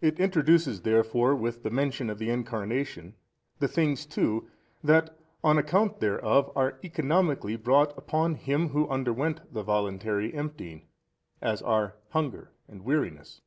[0.00, 0.06] A.
[0.06, 3.16] It introduces therefore with the mention of the Incarnation
[3.58, 4.48] the things too
[4.82, 10.86] that on account thereof are economically brought upon Him Who underwent the voluntary emptying,
[11.42, 13.42] as are hunger and weariness.